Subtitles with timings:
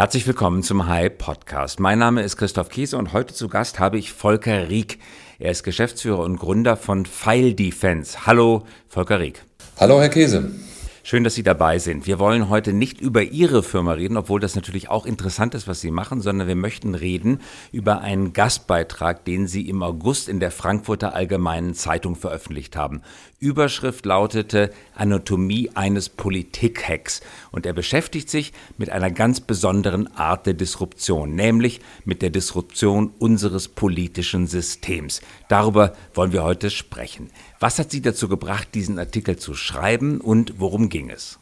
[0.00, 1.78] Herzlich willkommen zum High Podcast.
[1.78, 4.98] Mein Name ist Christoph Kiese und heute zu Gast habe ich Volker Rieck.
[5.38, 8.24] Er ist Geschäftsführer und Gründer von File Defense.
[8.24, 9.44] Hallo, Volker Rieck.
[9.78, 10.52] Hallo, Herr Käse.
[11.02, 12.06] Schön, dass Sie dabei sind.
[12.06, 15.80] Wir wollen heute nicht über Ihre Firma reden, obwohl das natürlich auch interessant ist, was
[15.80, 17.40] Sie machen, sondern wir möchten reden
[17.72, 23.00] über einen Gastbeitrag, den Sie im August in der Frankfurter Allgemeinen Zeitung veröffentlicht haben.
[23.38, 30.52] Überschrift lautete Anatomie eines Politikhacks und er beschäftigt sich mit einer ganz besonderen Art der
[30.52, 35.22] Disruption, nämlich mit der Disruption unseres politischen Systems.
[35.48, 37.30] Darüber wollen wir heute sprechen.
[37.60, 41.38] Was hat Sie dazu gebracht, diesen Artikel zu schreiben und worum ging es?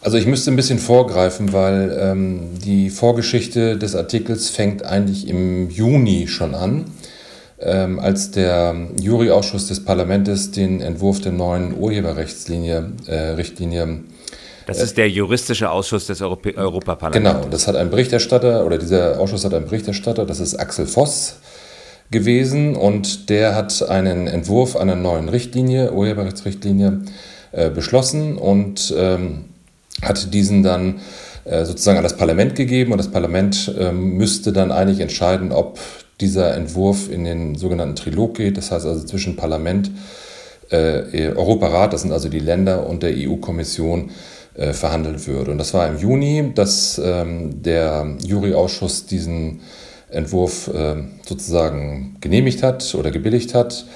[0.00, 5.68] Also ich müsste ein bisschen vorgreifen, weil ähm, die Vorgeschichte des Artikels fängt eigentlich im
[5.68, 6.86] Juni schon an
[7.58, 14.04] ähm, als der Juryausschuss des Parlaments den Entwurf der neuen Urheberrechtslinie, äh, Richtlinie
[14.66, 17.40] das ist der juristische Ausschuss des Europä Europaparlaments.
[17.40, 21.39] Genau, das hat ein Berichterstatter oder dieser Ausschuss hat einen Berichterstatter, das ist Axel Voss
[22.10, 27.02] gewesen und der hat einen Entwurf einer neuen Richtlinie, Urheberrechtsrichtlinie,
[27.52, 29.44] äh, beschlossen und ähm,
[30.02, 31.00] hat diesen dann
[31.44, 35.78] äh, sozusagen an das Parlament gegeben und das Parlament äh, müsste dann eigentlich entscheiden, ob
[36.20, 39.90] dieser Entwurf in den sogenannten Trilog geht, das heißt also zwischen Parlament,
[40.70, 44.10] äh, Europarat, das sind also die Länder und der EU-Kommission,
[44.72, 45.48] verhandelt wird.
[45.48, 49.60] Und das war im Juni, dass ähm, der Juryausschuss diesen
[50.10, 53.86] Entwurf äh, sozusagen genehmigt hat oder gebilligt hat.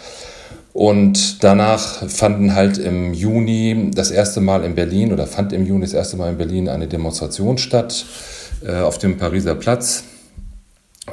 [0.73, 5.83] Und danach fanden halt im Juni das erste Mal in Berlin oder fand im Juni
[5.83, 8.05] das erste Mal in Berlin eine Demonstration statt
[8.67, 10.05] äh, auf dem Pariser Platz.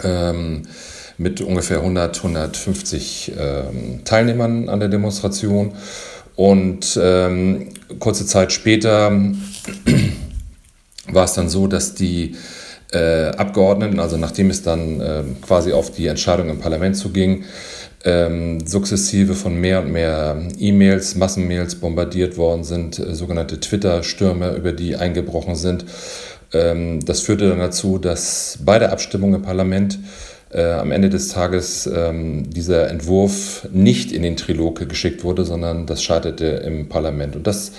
[0.03, 0.63] Ähm,
[1.21, 5.73] mit ungefähr 100, 150 ähm, Teilnehmern an der Demonstration.
[6.36, 9.11] Und ähm, kurze Zeit später
[11.11, 12.36] war es dann so, dass die
[12.92, 17.45] äh, Abgeordneten, also nachdem es dann äh, quasi auf die Entscheidung im Parlament zuging,
[18.03, 24.71] ähm, sukzessive von mehr und mehr E-Mails, Massenmails bombardiert worden sind, äh, sogenannte Twitter-Stürme, über
[24.71, 25.86] die eingebrochen sind.
[26.54, 29.99] Ähm, das führte dann dazu, dass bei der Abstimmung im Parlament
[30.52, 35.86] äh, am Ende des Tages ähm, dieser Entwurf nicht in den Trilog geschickt wurde, sondern
[35.86, 37.36] das scheiterte im Parlament.
[37.36, 37.71] Und das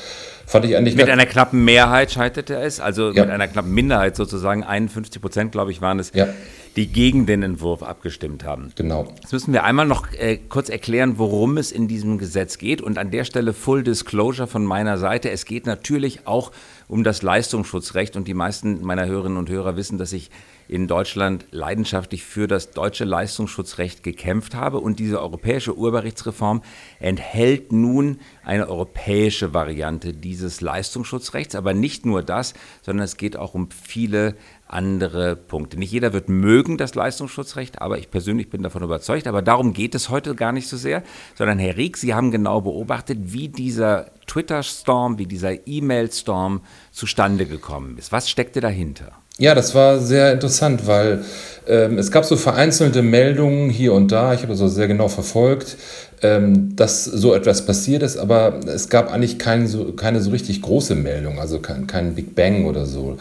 [0.52, 0.94] fand ich eigentlich.
[0.94, 3.24] Mit einer knappen Mehrheit scheiterte es, also ja.
[3.24, 6.12] mit einer knappen Minderheit sozusagen, 51 Prozent, glaube ich, waren es.
[6.14, 6.28] Ja
[6.76, 8.72] die gegen den Entwurf abgestimmt haben.
[8.76, 9.12] Genau.
[9.20, 12.80] Jetzt müssen wir einmal noch äh, kurz erklären, worum es in diesem Gesetz geht.
[12.80, 15.30] Und an der Stelle Full Disclosure von meiner Seite.
[15.30, 16.50] Es geht natürlich auch
[16.88, 18.16] um das Leistungsschutzrecht.
[18.16, 20.30] Und die meisten meiner Hörerinnen und Hörer wissen, dass ich
[20.72, 24.78] in Deutschland leidenschaftlich für das deutsche Leistungsschutzrecht gekämpft habe.
[24.78, 26.62] Und diese europäische Urheberrechtsreform
[26.98, 31.56] enthält nun eine europäische Variante dieses Leistungsschutzrechts.
[31.56, 34.34] Aber nicht nur das, sondern es geht auch um viele
[34.66, 35.78] andere Punkte.
[35.78, 39.26] Nicht jeder wird mögen das Leistungsschutzrecht, aber ich persönlich bin davon überzeugt.
[39.26, 41.02] Aber darum geht es heute gar nicht so sehr,
[41.34, 46.62] sondern Herr Rieck, Sie haben genau beobachtet, wie dieser Twitter-Storm, wie dieser E-Mail-Storm
[46.92, 48.10] zustande gekommen ist.
[48.10, 49.21] Was steckte dahinter?
[49.38, 51.24] Ja, das war sehr interessant, weil
[51.66, 55.08] ähm, es gab so vereinzelte Meldungen hier und da, ich habe das so sehr genau
[55.08, 55.76] verfolgt,
[56.22, 60.60] ähm, dass so etwas passiert ist, aber es gab eigentlich kein, so, keine so richtig
[60.62, 63.16] große Meldung, also kein, kein Big Bang oder so.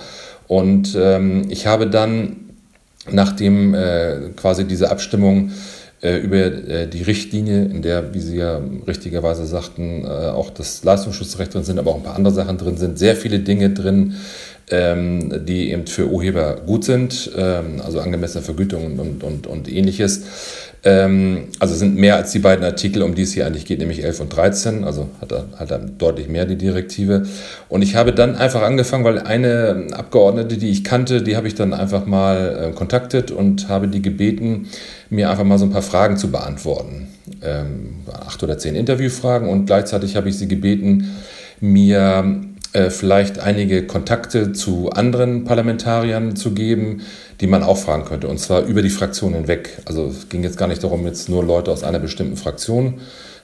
[0.47, 2.35] Und ähm, ich habe dann,
[3.09, 5.51] nachdem äh, quasi diese Abstimmung
[6.01, 10.83] äh, über äh, die Richtlinie, in der, wie Sie ja richtigerweise sagten, äh, auch das
[10.83, 14.15] Leistungsschutzrecht drin sind, aber auch ein paar andere Sachen drin sind, sehr viele Dinge drin,
[14.71, 20.23] ähm, die eben für Urheber gut sind, ähm, also angemessene Vergütung und, und, und ähnliches.
[20.83, 24.03] Ähm, also sind mehr als die beiden Artikel, um die es hier eigentlich geht, nämlich
[24.03, 27.27] 11 und 13, also hat er, hat er deutlich mehr die Direktive.
[27.69, 31.53] Und ich habe dann einfach angefangen, weil eine Abgeordnete, die ich kannte, die habe ich
[31.53, 34.69] dann einfach mal äh, kontaktet und habe die gebeten,
[35.11, 37.09] mir einfach mal so ein paar Fragen zu beantworten.
[37.43, 41.11] Ähm, acht oder zehn Interviewfragen und gleichzeitig habe ich sie gebeten,
[41.59, 42.41] mir
[42.73, 47.01] äh, vielleicht einige Kontakte zu anderen Parlamentariern zu geben,
[47.41, 48.27] die man auch fragen könnte.
[48.27, 49.81] Und zwar über die Fraktionen hinweg.
[49.85, 53.01] Also es ging jetzt gar nicht darum, jetzt nur Leute aus einer bestimmten Fraktion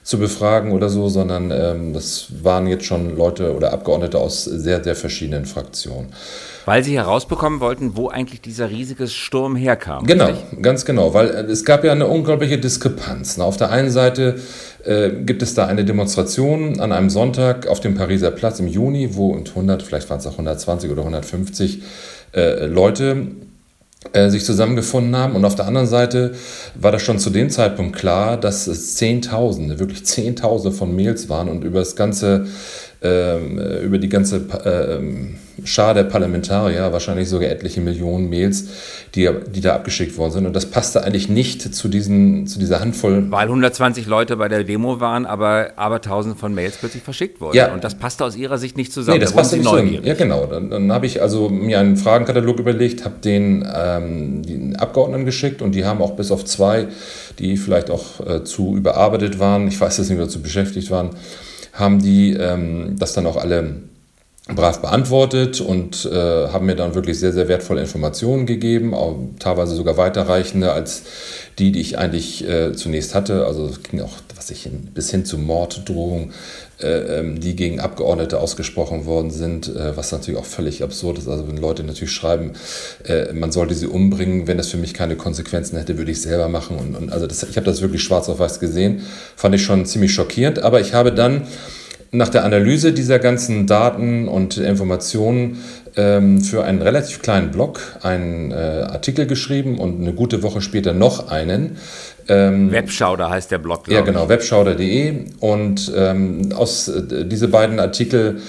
[0.08, 4.82] zu befragen oder so, sondern ähm, das waren jetzt schon Leute oder Abgeordnete aus sehr,
[4.82, 6.14] sehr verschiedenen Fraktionen.
[6.64, 10.06] Weil Sie herausbekommen wollten, wo eigentlich dieser riesige Sturm herkam.
[10.06, 10.62] Genau, richtig?
[10.62, 13.38] ganz genau, weil äh, es gab ja eine unglaubliche Diskrepanz.
[13.38, 14.40] Auf der einen Seite
[14.82, 19.14] äh, gibt es da eine Demonstration an einem Sonntag auf dem Pariser Platz im Juni,
[19.14, 21.82] wo 100, vielleicht waren es auch 120 oder 150
[22.32, 23.26] äh, Leute
[24.12, 25.34] äh, sich zusammengefunden haben.
[25.34, 26.34] Und auf der anderen Seite
[26.74, 31.48] war das schon zu dem Zeitpunkt klar, dass es Zehntausende, wirklich Zehntausende von Mails waren
[31.48, 32.46] und über das ganze
[33.00, 38.68] ähm, über die ganze ähm, Schar der Parlamentarier, wahrscheinlich sogar etliche Millionen Mails,
[39.14, 40.46] die, die da abgeschickt worden sind.
[40.46, 43.30] Und das passte eigentlich nicht zu, diesen, zu dieser Handvoll.
[43.30, 47.56] Weil 120 Leute bei der Demo waren, aber aber tausende von Mails plötzlich verschickt wurden.
[47.56, 47.72] Ja.
[47.72, 49.18] Und das passte aus Ihrer Sicht nicht zusammen.
[49.18, 50.04] Nee, das da passte nicht zusammen.
[50.04, 50.46] Ja, genau.
[50.46, 55.62] Dann, dann habe ich also mir einen Fragenkatalog überlegt, habe den, ähm, den Abgeordneten geschickt
[55.62, 56.88] und die haben auch bis auf zwei,
[57.38, 61.10] die vielleicht auch äh, zu überarbeitet waren, ich weiß jetzt nicht, oder zu beschäftigt waren,
[61.72, 63.76] haben die ähm, das dann auch alle
[64.54, 69.74] brav beantwortet und äh, haben mir dann wirklich sehr, sehr wertvolle Informationen gegeben, auch teilweise
[69.76, 71.02] sogar weiterreichende als
[71.58, 73.44] die, die ich eigentlich äh, zunächst hatte.
[73.46, 76.32] Also es ging auch was ich hin, bis hin zu Morddrohungen,
[76.80, 81.28] äh, ähm, die gegen Abgeordnete ausgesprochen worden sind, äh, was natürlich auch völlig absurd ist.
[81.28, 82.52] Also wenn Leute natürlich schreiben,
[83.04, 86.48] äh, man sollte sie umbringen, wenn das für mich keine Konsequenzen hätte, würde ich selber
[86.48, 86.78] machen.
[86.78, 89.02] Und, und also das, ich habe das wirklich schwarz auf weiß gesehen,
[89.36, 90.60] fand ich schon ziemlich schockierend.
[90.60, 91.42] Aber ich habe dann
[92.10, 95.58] nach der Analyse dieser ganzen Daten und Informationen
[95.96, 100.94] ähm, für einen relativ kleinen Blog einen äh, Artikel geschrieben und eine gute Woche später
[100.94, 101.76] noch einen.
[102.28, 103.88] Ähm, Webschauder heißt der Blog.
[103.88, 105.26] Ja, genau, webschauder.de.
[105.40, 108.40] Und ähm, aus äh, diese beiden Artikel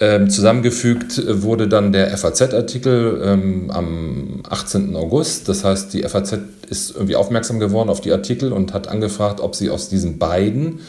[0.00, 4.96] ähm, zusammengefügt wurde dann der FAZ-Artikel ähm, am 18.
[4.96, 5.48] August.
[5.48, 6.38] Das heißt, die FAZ
[6.70, 10.80] ist irgendwie aufmerksam geworden auf die Artikel und hat angefragt, ob sie aus diesen beiden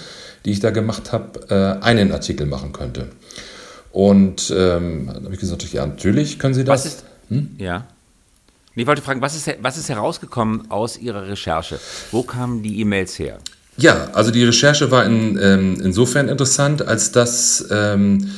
[0.46, 3.08] die ich da gemacht habe, äh, einen Artikel machen könnte.
[3.92, 6.86] Und ähm, dann habe ich gesagt, ja, natürlich können Sie das.
[6.86, 7.56] Was ist, hm?
[7.58, 7.86] Ja.
[8.74, 11.78] Ich wollte fragen, was ist, was ist herausgekommen aus Ihrer Recherche?
[12.12, 13.38] Wo kamen die E-Mails her?
[13.78, 18.32] Ja, also die Recherche war in, ähm, insofern interessant, als dass ähm,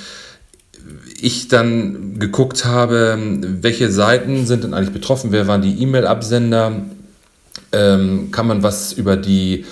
[1.20, 3.18] ich dann geguckt habe,
[3.62, 6.82] welche Seiten sind denn eigentlich betroffen, wer waren die E-Mail-Absender,
[7.72, 9.66] ähm, kann man was über die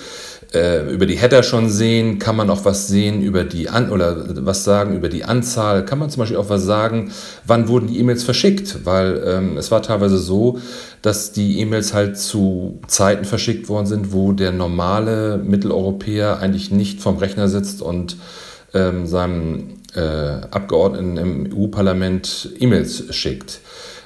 [0.54, 4.44] äh, über die Header schon sehen, kann man auch was sehen über die An oder
[4.44, 7.10] was sagen über die Anzahl, kann man zum Beispiel auch was sagen,
[7.46, 10.58] wann wurden die E-Mails verschickt, weil ähm, es war teilweise so,
[11.00, 17.00] dass die E-Mails halt zu Zeiten verschickt worden sind, wo der normale Mitteleuropäer eigentlich nicht
[17.00, 18.16] vom Rechner sitzt und
[18.74, 20.00] ähm, seinem äh,
[20.50, 23.60] Abgeordneten im EU-Parlament E-Mails schickt.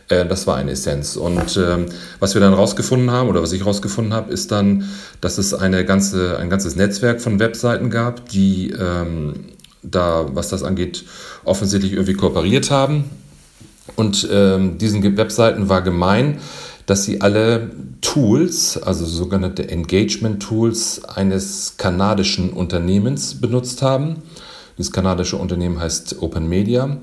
[0.08, 1.16] Äh, das war eine Essenz.
[1.16, 1.86] Und ähm,
[2.20, 4.88] was wir dann rausgefunden haben, oder was ich rausgefunden habe, ist dann,
[5.20, 9.34] dass es eine ganze, ein ganzes Netzwerk von Webseiten gab, die ähm,
[9.82, 11.04] da, was das angeht,
[11.44, 13.04] offensichtlich irgendwie kooperiert haben.
[13.94, 16.38] Und ähm, diesen Webseiten war gemein,
[16.86, 17.70] dass sie alle
[18.00, 24.22] Tools, also sogenannte Engagement-Tools eines kanadischen Unternehmens benutzt haben.
[24.78, 26.98] Dieses kanadische Unternehmen heißt Open Media.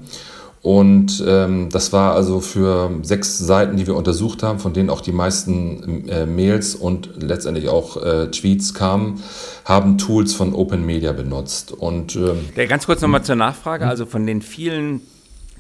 [0.63, 5.01] Und ähm, das war also für sechs Seiten, die wir untersucht haben, von denen auch
[5.01, 9.21] die meisten äh, Mails und letztendlich auch äh, Tweets kamen,
[9.65, 11.74] haben Tools von Open Media benutzt.
[11.74, 13.86] Und ähm, ja, ganz kurz nochmal zur Nachfrage.
[13.86, 15.01] Also von den vielen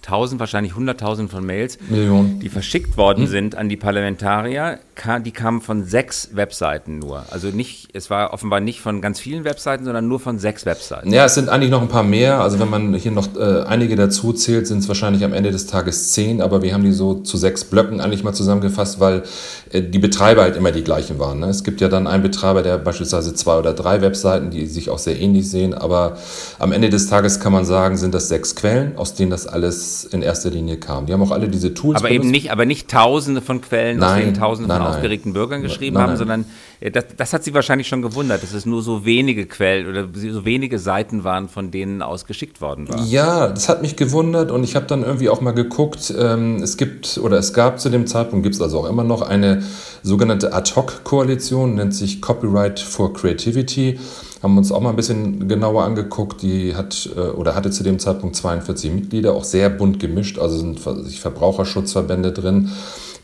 [0.01, 2.39] tausend, wahrscheinlich hunderttausend von Mails, Millionen.
[2.39, 3.29] die verschickt worden hm.
[3.29, 4.79] sind an die Parlamentarier,
[5.25, 7.25] die kamen von sechs Webseiten nur.
[7.31, 11.11] Also nicht, es war offenbar nicht von ganz vielen Webseiten, sondern nur von sechs Webseiten.
[11.11, 12.39] Ja, es sind eigentlich noch ein paar mehr.
[12.39, 15.67] Also wenn man hier noch äh, einige dazu zählt, sind es wahrscheinlich am Ende des
[15.67, 19.23] Tages zehn, aber wir haben die so zu sechs Blöcken eigentlich mal zusammengefasst, weil
[19.71, 21.39] äh, die Betreiber halt immer die gleichen waren.
[21.39, 21.47] Ne?
[21.47, 24.99] Es gibt ja dann einen Betreiber, der beispielsweise zwei oder drei Webseiten, die sich auch
[24.99, 26.17] sehr ähnlich sehen, aber
[26.59, 30.05] am Ende des Tages kann man sagen, sind das sechs Quellen, aus denen das alles
[30.05, 31.05] in erster Linie kam.
[31.05, 31.97] Die haben auch alle diese Tools.
[31.97, 32.23] Aber benutzt.
[32.23, 34.82] eben nicht, aber nicht tausende von Quellen, nein, aus denen tausende nein.
[34.83, 36.45] Aufgeregten Bürgern geschrieben nein, haben, sondern
[36.79, 40.07] äh, das, das, hat sie wahrscheinlich schon gewundert, dass es nur so wenige Quellen oder
[40.13, 43.03] so wenige Seiten waren, von denen aus geschickt worden war.
[43.05, 46.77] Ja, das hat mich gewundert und ich habe dann irgendwie auch mal geguckt, ähm, es
[46.77, 49.63] gibt oder es gab zu dem Zeitpunkt, gibt es also auch immer noch eine
[50.01, 53.99] sogenannte Ad-Hoc-Koalition, nennt sich Copyright for Creativity
[54.43, 56.41] haben uns auch mal ein bisschen genauer angeguckt.
[56.41, 60.57] Die hat äh, oder hatte zu dem Zeitpunkt 42 Mitglieder, auch sehr bunt gemischt, also
[60.57, 62.69] sind Verbraucherschutzverbände drin.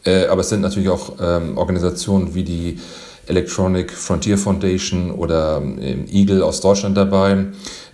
[0.04, 2.80] Äh, aber es sind natürlich auch ähm, Organisationen wie die
[3.28, 7.46] Electronic Frontier Foundation oder ähm, Eagle aus Deutschland dabei,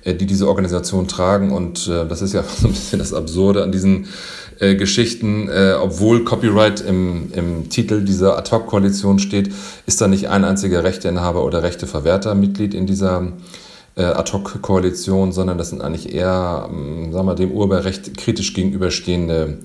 [0.03, 1.51] äh, die diese Organisation tragen.
[1.51, 4.07] Und das ist ja so ein bisschen das Absurde an diesen
[4.59, 9.51] äh, Geschichten, äh, obwohl Copyright im, im Titel dieser Ad-Hoc-Koalition steht,
[9.85, 13.33] ist da nicht ein einziger Rechteinhaber oder Rechteverwerter Mitglied in dieser
[13.95, 19.57] äh, Ad-Hoc-Koalition, sondern das sind eigentlich eher, ähm, sagen wir, dem Urheberrecht kritisch gegenüberstehende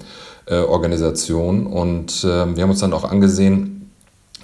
[0.46, 1.66] äh, Organisationen.
[1.66, 3.90] Und äh, wir haben uns dann auch angesehen,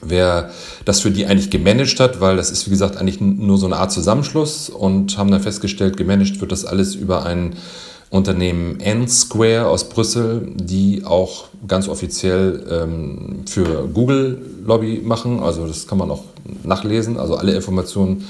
[0.03, 0.51] wer
[0.85, 3.77] das für die eigentlich gemanagt hat, weil das ist, wie gesagt, eigentlich nur so eine
[3.77, 7.57] Art Zusammenschluss und haben dann festgestellt, gemanagt wird das alles über einen
[8.09, 15.41] Unternehmen N-Square aus Brüssel, die auch ganz offiziell ähm, für Google Lobby machen.
[15.41, 16.23] Also das kann man auch
[16.63, 17.19] nachlesen.
[17.19, 18.25] Also alle Informationen,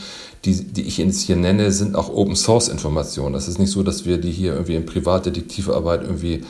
[0.46, 3.32] die, die ich jetzt hier nenne, sind auch Open Source Informationen.
[3.32, 6.44] Das ist nicht so, dass wir die hier irgendwie in Privatdetektivarbeit irgendwie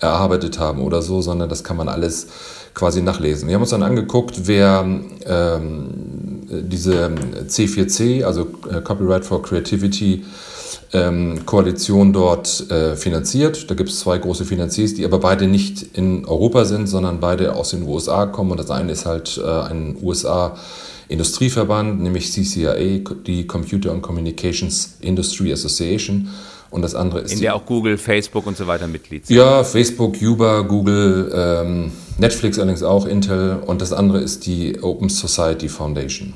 [0.00, 2.26] erarbeitet haben oder so, sondern das kann man alles
[2.72, 3.46] quasi nachlesen.
[3.46, 4.84] Wir haben uns dann angeguckt, wer
[5.26, 5.90] ähm,
[6.48, 7.10] diese
[7.46, 10.24] C4C, also äh, Copyright for Creativity,
[10.92, 13.70] ähm, Koalition dort äh, finanziert.
[13.70, 17.54] Da gibt es zwei große Finanziers, die aber beide nicht in Europa sind, sondern beide
[17.54, 18.52] aus den USA kommen.
[18.52, 20.56] Und das eine ist halt äh, ein USA-
[21.08, 22.74] Industrieverband, nämlich CCIA,
[23.26, 26.28] die Computer and Communications Industry Association.
[26.70, 27.32] Und das andere ist.
[27.32, 29.36] In der auch Google, Facebook und so weiter Mitglied sind.
[29.36, 33.58] Ja, Facebook, Uber, Google, ähm, Netflix allerdings auch, Intel.
[33.64, 36.34] Und das andere ist die Open Society Foundation.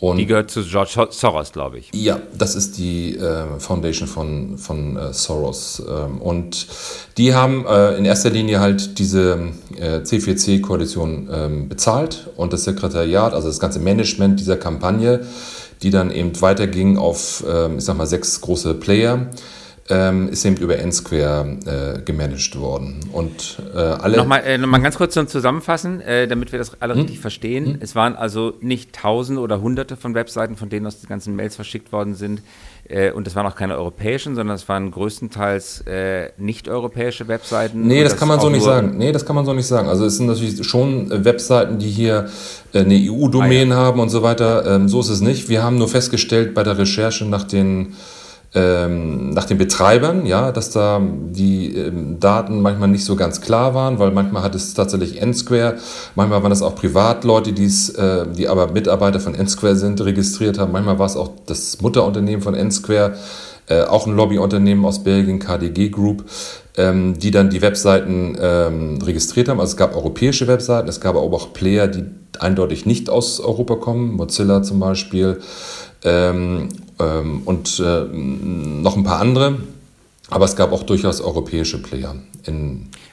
[0.00, 1.90] Und die gehört zu George Soros, glaube ich.
[1.92, 5.82] Ja, das ist die äh, Foundation von, von äh, Soros.
[5.88, 6.68] Ähm, und
[7.16, 13.34] die haben äh, in erster Linie halt diese äh, C4C-Koalition ähm, bezahlt und das Sekretariat,
[13.34, 15.26] also das ganze Management dieser Kampagne,
[15.82, 19.28] die dann eben weiterging auf, ähm, ich sag mal, sechs große Player
[19.90, 23.00] ähm, ist eben über N-Square äh, gemanagt worden.
[23.12, 24.18] Und äh, alle.
[24.18, 27.00] Nochmal, äh, nochmal ganz kurz zum Zusammenfassen, äh, damit wir das alle hm?
[27.02, 27.66] richtig verstehen.
[27.66, 27.78] Hm?
[27.80, 31.56] Es waren also nicht Tausende oder Hunderte von Webseiten, von denen aus die ganzen Mails
[31.56, 32.42] verschickt worden sind.
[32.88, 37.86] Äh, und es waren auch keine europäischen, sondern es waren größtenteils äh, nicht-europäische Webseiten.
[37.86, 38.96] Nee, das, das kann man so nicht sagen.
[38.98, 39.88] Nee, das kann man so nicht sagen.
[39.88, 42.28] Also es sind natürlich schon Webseiten, die hier
[42.74, 43.80] eine EU-Domain ah, ja.
[43.80, 44.66] haben und so weiter.
[44.66, 45.48] Ähm, so ist es nicht.
[45.48, 47.94] Wir haben nur festgestellt bei der Recherche nach den
[48.54, 53.74] ähm, nach den Betreibern, ja, dass da die ähm, Daten manchmal nicht so ganz klar
[53.74, 55.76] waren, weil manchmal hat es tatsächlich N-Square,
[56.14, 60.72] manchmal waren es auch Privatleute, die's, äh, die aber Mitarbeiter von N-Square sind, registriert haben,
[60.72, 63.16] manchmal war es auch das Mutterunternehmen von N-Square,
[63.68, 66.24] äh, auch ein Lobbyunternehmen aus Belgien, KDG Group,
[66.78, 69.60] ähm, die dann die Webseiten ähm, registriert haben.
[69.60, 72.04] Also es gab europäische Webseiten, es gab aber auch Player, die
[72.40, 75.40] eindeutig nicht aus Europa kommen, Mozilla zum Beispiel.
[76.04, 76.68] Ähm,
[77.00, 79.58] ähm, und äh, noch ein paar andere.
[80.30, 82.14] Aber es gab auch durchaus europäische Player.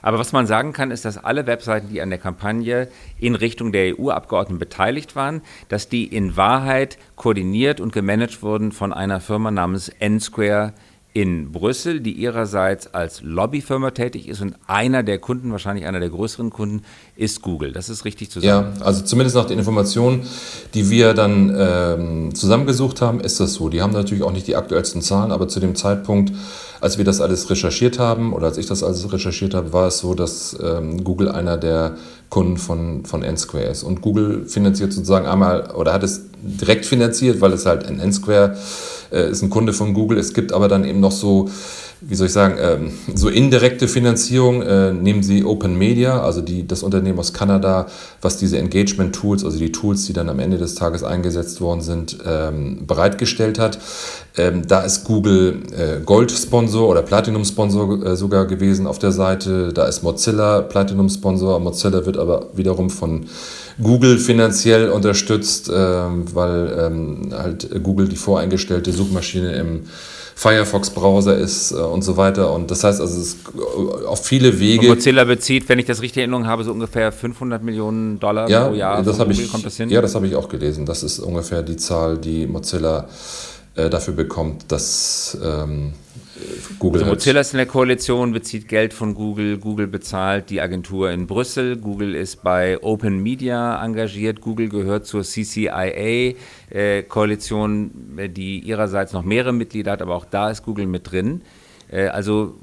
[0.01, 2.87] Aber was man sagen kann, ist, dass alle Webseiten, die an der Kampagne
[3.19, 8.93] in Richtung der EU-Abgeordneten beteiligt waren, dass die in Wahrheit koordiniert und gemanagt wurden von
[8.93, 10.73] einer Firma namens N-Square
[11.15, 16.09] in Brüssel, die ihrerseits als Lobbyfirma tätig ist und einer der Kunden, wahrscheinlich einer der
[16.09, 16.81] größeren Kunden,
[17.15, 17.71] ist Google.
[17.71, 18.75] Das ist richtig zu sagen.
[18.77, 20.27] Ja, also zumindest nach den Informationen,
[20.73, 23.69] die wir dann ähm, zusammengesucht haben, ist das so.
[23.69, 26.33] Die haben natürlich auch nicht die aktuellsten Zahlen, aber zu dem Zeitpunkt,
[26.81, 29.99] als wir das alles recherchiert haben oder als ich das alles recherchiert habe, war es
[29.99, 31.95] so, dass ähm, Google einer der
[32.27, 33.83] Kunden von, von N-Square ist.
[33.83, 38.57] Und Google finanziert sozusagen einmal oder hat es direkt finanziert, weil es halt ein N-Square
[39.11, 40.17] äh, ist ein Kunde von Google.
[40.17, 41.49] Es gibt aber dann eben noch so,
[42.01, 44.61] wie soll ich sagen, ähm, so indirekte Finanzierung.
[44.61, 47.87] Äh, nehmen Sie Open Media, also die, das Unternehmen aus Kanada,
[48.21, 52.17] was diese Engagement-Tools, also die Tools, die dann am Ende des Tages eingesetzt worden sind,
[52.25, 53.79] ähm, bereitgestellt hat.
[54.37, 59.71] Ähm, da ist Google äh, Gold-Sponsor oder Platinum-Sponsor äh, sogar gewesen auf der Seite.
[59.73, 61.59] Da ist Mozilla Platinum-Sponsor.
[61.59, 63.25] Mozilla wird aber wiederum von
[63.81, 69.81] Google finanziell unterstützt, ähm, weil ähm, halt Google die voreingestellte Suchmaschine im
[70.35, 72.53] Firefox-Browser ist äh, und so weiter.
[72.53, 73.37] Und das heißt also, es ist
[74.05, 74.89] auf viele Wege.
[74.89, 78.49] Und Mozilla bezieht, wenn ich das richtig in Erinnerung habe, so ungefähr 500 Millionen Dollar
[78.49, 79.01] ja, pro Jahr.
[79.01, 79.89] Das ich, kommt das hin?
[79.89, 80.85] Ja, das habe ich auch gelesen.
[80.85, 83.07] Das ist ungefähr die Zahl, die Mozilla
[83.75, 85.93] äh, dafür bekommt, dass ähm,
[86.79, 87.01] Google.
[87.01, 89.57] Also Mozilla ist in der Koalition, bezieht Geld von Google.
[89.57, 91.77] Google bezahlt die Agentur in Brüssel.
[91.77, 94.41] Google ist bei Open Media engagiert.
[94.41, 100.63] Google gehört zur CCIA-Koalition, äh, die ihrerseits noch mehrere Mitglieder hat, aber auch da ist
[100.63, 101.41] Google mit drin.
[101.89, 102.55] Äh, also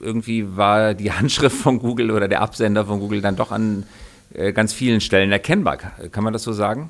[0.00, 3.84] irgendwie war die Handschrift von Google oder der Absender von Google dann doch an
[4.32, 5.76] äh, ganz vielen Stellen erkennbar.
[5.76, 6.88] Kann man das so sagen?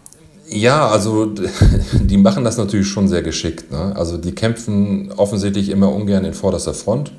[0.51, 1.27] Ja, also
[1.93, 3.71] die machen das natürlich schon sehr geschickt.
[3.71, 3.95] Ne?
[3.97, 7.13] Also die kämpfen offensichtlich immer ungern in vorderster Front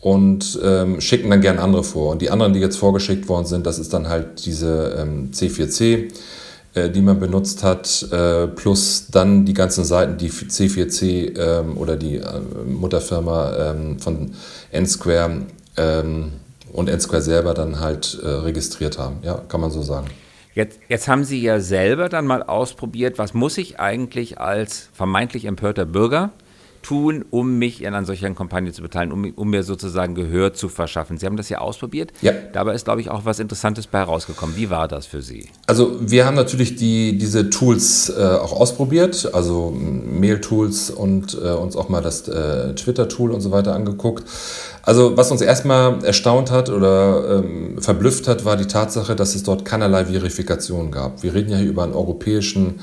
[0.00, 2.12] und ähm, schicken dann gern andere vor.
[2.12, 6.12] Und die anderen, die jetzt vorgeschickt worden sind, das ist dann halt diese ähm, C4C,
[6.74, 11.96] äh, die man benutzt hat, äh, plus dann die ganzen Seiten, die C4C ähm, oder
[11.96, 14.32] die äh, Mutterfirma ähm, von
[14.70, 15.42] N-Square
[15.76, 16.32] ähm,
[16.72, 19.16] und N-Square selber dann halt äh, registriert haben.
[19.22, 20.06] Ja, kann man so sagen.
[20.56, 25.44] Jetzt, jetzt haben Sie ja selber dann mal ausprobiert, was muss ich eigentlich als vermeintlich
[25.44, 26.32] empörter Bürger
[26.86, 31.18] tun, um mich einer solchen Kampagne zu beteiligen, um, um, mir sozusagen Gehör zu verschaffen.
[31.18, 32.12] Sie haben das ja ausprobiert.
[32.22, 32.32] Ja.
[32.52, 34.54] Dabei ist, glaube ich, auch was Interessantes bei herausgekommen.
[34.56, 35.48] Wie war das für Sie?
[35.66, 41.74] Also wir haben natürlich die, diese Tools äh, auch ausprobiert, also Mail-Tools und äh, uns
[41.74, 44.24] auch mal das äh, Twitter-Tool und so weiter angeguckt.
[44.82, 49.42] Also was uns erstmal erstaunt hat oder ähm, verblüfft hat, war die Tatsache, dass es
[49.42, 51.24] dort keinerlei Verifikation gab.
[51.24, 52.78] Wir reden ja hier über einen europäischen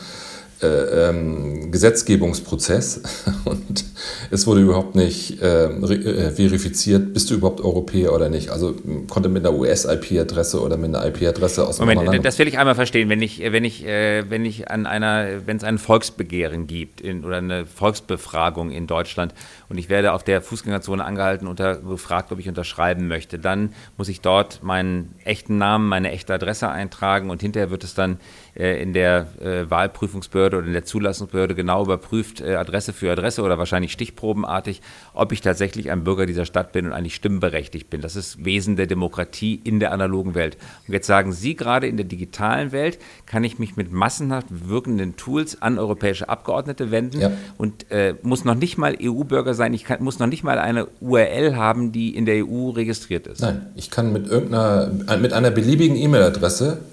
[0.63, 3.01] äh, ähm, Gesetzgebungsprozess
[3.45, 3.85] und
[4.31, 8.49] es wurde überhaupt nicht äh, äh verifiziert, bist du überhaupt Europäer oder nicht.
[8.49, 8.75] Also
[9.09, 12.75] konnte mit einer US-IP-Adresse oder mit einer IP-Adresse aus Moment, Land das will ich einmal
[12.75, 13.09] verstehen.
[13.09, 17.23] Wenn ich, wenn ich, äh, wenn ich an einer, wenn es ein Volksbegehren gibt in,
[17.25, 19.33] oder eine Volksbefragung in Deutschland
[19.69, 24.09] und ich werde auf der Fußgängerzone angehalten und gefragt, ob ich unterschreiben möchte, dann muss
[24.09, 28.19] ich dort meinen echten Namen, meine echte Adresse eintragen und hinterher wird es dann
[28.55, 33.57] in der äh, Wahlprüfungsbehörde oder in der Zulassungsbehörde genau überprüft, äh, Adresse für Adresse oder
[33.57, 34.81] wahrscheinlich stichprobenartig,
[35.13, 38.01] ob ich tatsächlich ein Bürger dieser Stadt bin und eigentlich stimmberechtigt bin.
[38.01, 40.57] Das ist Wesen der Demokratie in der analogen Welt.
[40.87, 45.15] Und jetzt sagen Sie gerade, in der digitalen Welt kann ich mich mit massenhaft wirkenden
[45.15, 47.31] Tools an europäische Abgeordnete wenden ja.
[47.57, 50.87] und äh, muss noch nicht mal EU-Bürger sein, ich kann, muss noch nicht mal eine
[51.01, 53.41] URL haben, die in der EU registriert ist.
[53.41, 56.92] Nein, ich kann mit irgendeiner, mit einer beliebigen E-Mail-Adresse äh,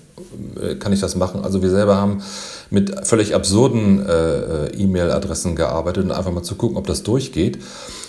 [0.79, 1.45] kann ich das machen.
[1.45, 2.23] Also wir selber haben
[2.71, 7.59] mit völlig absurden äh, äh, E-Mail-Adressen gearbeitet und einfach mal zu gucken, ob das durchgeht.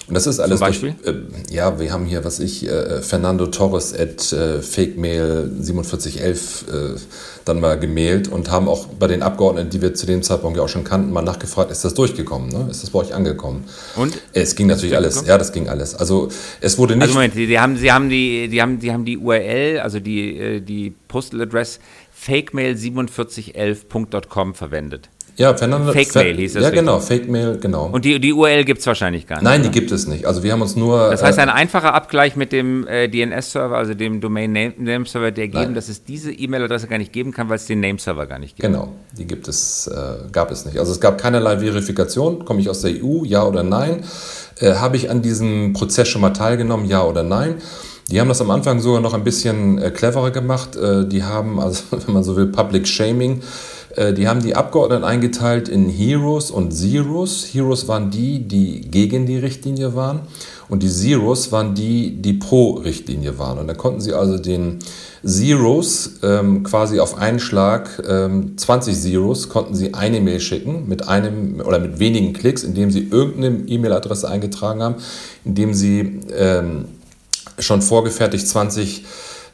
[0.08, 0.96] Und das ist alles Zum Beispiel?
[1.04, 6.66] Durch, äh, ja, wir haben hier, was ich, äh, Fernando Torres at äh, fakemail 4711
[6.68, 7.00] äh,
[7.46, 10.64] dann mal gemailt und haben auch bei den Abgeordneten, die wir zu dem Zeitpunkt ja
[10.64, 12.50] auch schon kannten, mal nachgefragt, ist das durchgekommen?
[12.50, 12.68] Ne?
[12.70, 13.64] Ist das bei euch angekommen?
[13.96, 14.20] Und?
[14.34, 15.24] Es ging natürlich alles.
[15.26, 15.96] Ja, das ging alles.
[15.96, 16.28] Also
[16.60, 17.04] es wurde nicht.
[17.04, 20.00] Also Moment, die, die haben, sie haben die, die haben, die haben die URL, also
[20.00, 21.80] die, äh, die Postal Address
[22.22, 25.10] fakemail4711.com verwendet.
[25.38, 25.94] Ja, Fernando.
[25.94, 26.64] Fake Mail hieß das.
[26.64, 27.90] Ja, genau, Fake Mail, genau.
[27.92, 29.44] Und die, die URL gibt es wahrscheinlich gar nicht.
[29.44, 29.70] Nein, oder?
[29.70, 30.26] die gibt es nicht.
[30.26, 31.10] Also wir haben uns nur.
[31.10, 35.32] Das heißt, äh, ein einfacher Abgleich mit dem äh, DNS-Server, also dem Domain Name Server,
[35.32, 38.40] der geben, dass es diese E-Mail-Adresse gar nicht geben kann, weil es den Name-Server gar
[38.40, 38.68] nicht gibt.
[38.68, 40.78] Genau, die gibt es, äh, gab es nicht.
[40.78, 42.46] Also es gab keinerlei Verifikation.
[42.46, 44.04] Komme ich aus der EU, ja oder nein?
[44.60, 47.56] Äh, Habe ich an diesem Prozess schon mal teilgenommen, ja oder nein?
[48.12, 50.76] Die haben das am Anfang sogar noch ein bisschen äh, cleverer gemacht.
[50.76, 53.42] Äh, die haben, also wenn man so will, Public Shaming.
[53.96, 57.48] Äh, die haben die Abgeordneten eingeteilt in Heroes und Zeros.
[57.54, 60.22] Heroes waren die, die gegen die Richtlinie waren.
[60.68, 63.60] Und die Zeros waren die, die pro Richtlinie waren.
[63.60, 64.80] Und dann konnten sie also den
[65.24, 71.08] Zeros ähm, quasi auf einen Schlag, ähm, 20 Zeros, konnten sie eine Mail schicken mit
[71.08, 74.96] einem oder mit wenigen Klicks, indem sie irgendeine E-Mail-Adresse eingetragen haben,
[75.46, 76.86] indem sie ähm,
[77.60, 79.06] schon vorgefertigt 20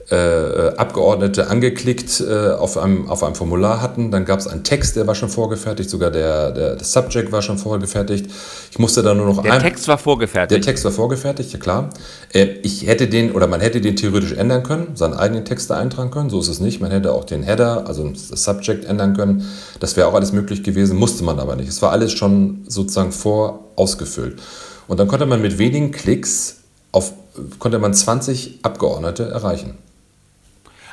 [0.09, 4.09] äh, Abgeordnete angeklickt äh, auf, einem, auf einem Formular hatten.
[4.09, 7.41] Dann gab es einen Text, der war schon vorgefertigt, sogar der, der, der Subject war
[7.41, 8.27] schon vorgefertigt.
[8.71, 10.51] Ich musste da nur noch Der ein, Text war vorgefertigt.
[10.51, 11.89] Der Text war vorgefertigt, ja klar.
[12.31, 15.77] Äh, ich hätte den, oder man hätte den theoretisch ändern können, seinen eigenen Text da
[15.77, 16.79] eintragen können, so ist es nicht.
[16.79, 19.45] Man hätte auch den Header, also das Subject ändern können.
[19.81, 21.67] Das wäre auch alles möglich gewesen, musste man aber nicht.
[21.67, 24.39] Es war alles schon sozusagen vorausgefüllt.
[24.87, 26.59] Und dann konnte man mit wenigen Klicks
[26.93, 27.11] auf
[27.59, 29.77] konnte man 20 Abgeordnete erreichen.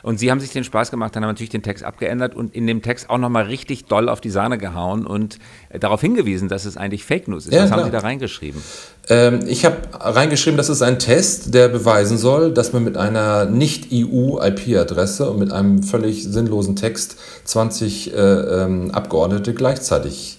[0.04, 2.66] Und Sie haben sich den Spaß gemacht, dann haben natürlich den Text abgeändert und in
[2.66, 5.38] dem Text auch nochmal richtig doll auf die Sahne gehauen und
[5.70, 7.54] äh, darauf hingewiesen, dass es eigentlich Fake News ist.
[7.54, 7.80] Ja, Was klar.
[7.80, 8.62] haben Sie da reingeschrieben?
[9.08, 13.46] Ähm, ich habe reingeschrieben, das ist ein Test, der beweisen soll, dass man mit einer
[13.46, 20.38] Nicht-EU-IP-Adresse und mit einem völlig sinnlosen Text 20 äh, ähm, Abgeordnete gleichzeitig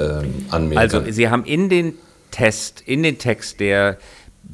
[0.00, 1.94] ähm, anmelden Also Sie haben in den
[2.32, 3.96] Test, in den Text der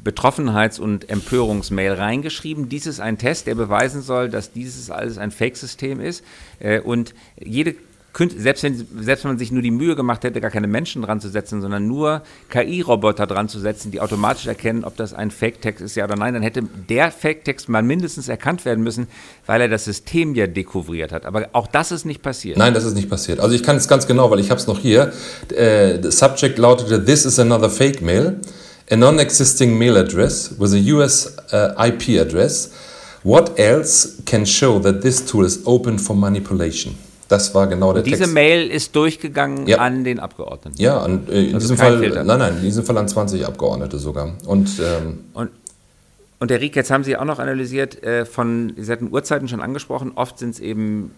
[0.05, 2.69] Betroffenheits- und Empörungsmail reingeschrieben.
[2.69, 6.25] Dies ist ein Test, der beweisen soll, dass dieses alles ein Fake-System ist.
[6.59, 7.75] Äh, und jede
[8.37, 11.21] selbst wenn, selbst wenn man sich nur die Mühe gemacht hätte, gar keine Menschen dran
[11.21, 15.81] zu setzen, sondern nur KI-Roboter dran zu setzen, die automatisch erkennen, ob das ein Fake-Text
[15.81, 19.07] ist, ja oder nein, dann hätte der Fake-Text mal mindestens erkannt werden müssen,
[19.47, 21.25] weil er das System ja dekouvriert hat.
[21.25, 22.59] Aber auch das ist nicht passiert.
[22.59, 23.41] Nein, das ist nicht passiert.
[23.41, 25.13] Also ich kann es ganz genau, weil ich habe es noch hier.
[25.55, 28.41] Äh, Subject lautete, This is another fake mail
[28.91, 32.71] a non-existing mail address with a US uh, IP address.
[33.23, 36.97] What else can show that this tool is open for manipulation?
[37.29, 38.35] Das war genau der diese Text.
[38.35, 39.79] Mail ist durchgegangen ja.
[39.79, 40.77] an den Abgeordneten.
[40.83, 42.25] Ja, an, äh, in also diesem Fall, Filter.
[42.25, 44.33] nein, nein, in diesem Fall an 20 Abgeordnete sogar.
[44.47, 45.51] Und, ähm, und,
[46.41, 49.61] und Herr Rieck, jetzt haben Sie auch noch analysiert, äh, von, Sie hatten Uhrzeiten schon
[49.61, 51.13] angesprochen, oft sind es eben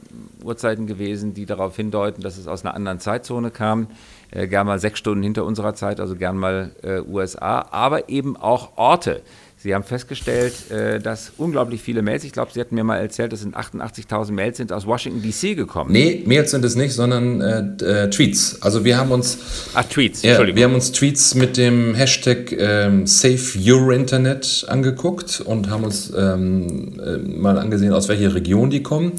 [0.44, 3.86] Uhrzeiten gewesen, die darauf hindeuten, dass es aus einer anderen Zeitzone kam
[4.32, 8.36] äh, gern mal sechs Stunden hinter unserer Zeit, also gern mal äh, USA, aber eben
[8.36, 9.22] auch Orte.
[9.62, 13.32] Sie haben festgestellt, äh, dass unglaublich viele Mails, ich glaube, Sie hatten mir mal erzählt,
[13.32, 15.92] es sind 88.000 Mails sind aus Washington DC gekommen.
[15.92, 18.60] Nee, Mails sind es nicht, sondern äh, äh, Tweets.
[18.60, 19.38] Also wir haben uns
[19.74, 20.56] Ach, Tweets, ja, Entschuldigung.
[20.56, 26.12] Wir haben uns Tweets mit dem Hashtag ähm, Save Your Internet angeguckt und haben uns
[26.16, 29.12] ähm, äh, mal angesehen, aus welcher Region die kommen.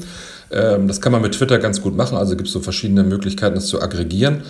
[0.50, 3.54] Ähm, das kann man mit Twitter ganz gut machen, also gibt es so verschiedene Möglichkeiten,
[3.54, 4.42] das zu aggregieren.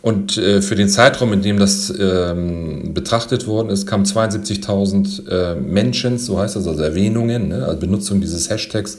[0.00, 5.54] Und äh, für den Zeitraum, in dem das ähm, betrachtet worden ist, kamen 72.000 äh,
[5.56, 8.98] Menschen, so heißt das, also Erwähnungen, ne, also Benutzung dieses Hashtags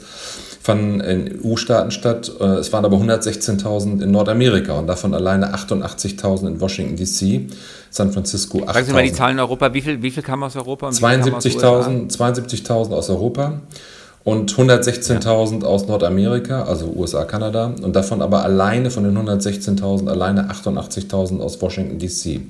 [0.62, 2.30] fanden in EU-Staaten statt.
[2.38, 7.50] Äh, es waren aber 116.000 in Nordamerika und davon alleine 88.000 in Washington DC,
[7.90, 8.72] San Francisco 8.000.
[8.74, 9.72] Sagen Sie mal die Zahlen in Europa.
[9.72, 10.90] Wie viel, wie viel kam aus Europa?
[10.90, 13.60] 72.000 72 aus Europa
[14.22, 15.68] und 116.000 ja.
[15.68, 17.72] aus Nordamerika, also USA, Kanada.
[17.82, 22.40] Und davon aber alleine von den 116.000 alleine 88.000 aus Washington DC.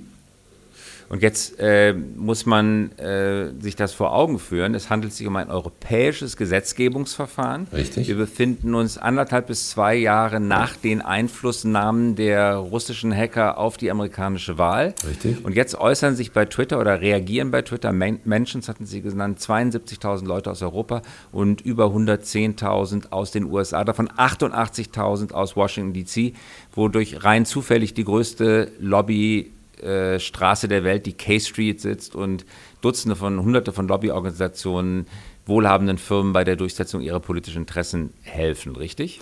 [1.10, 4.76] Und jetzt äh, muss man äh, sich das vor Augen führen.
[4.76, 7.66] Es handelt sich um ein europäisches Gesetzgebungsverfahren.
[7.72, 8.06] Richtig.
[8.06, 13.90] Wir befinden uns anderthalb bis zwei Jahre nach den Einflussnahmen der russischen Hacker auf die
[13.90, 14.94] amerikanische Wahl.
[15.04, 15.44] Richtig.
[15.44, 20.24] Und jetzt äußern sich bei Twitter oder reagieren bei Twitter Menschen, hatten Sie genannt, 72.000
[20.26, 26.34] Leute aus Europa und über 110.000 aus den USA, davon 88.000 aus Washington DC,
[26.72, 29.50] wodurch rein zufällig die größte Lobby
[29.82, 32.44] äh, Straße der Welt, die K Street sitzt und
[32.80, 35.06] Dutzende von, Hunderte von Lobbyorganisationen,
[35.46, 39.20] wohlhabenden Firmen bei der Durchsetzung ihrer politischen Interessen helfen, richtig?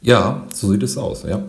[0.00, 1.42] Ja, so sieht es aus, ja.